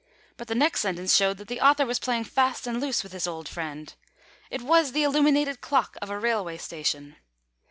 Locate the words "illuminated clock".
5.03-5.95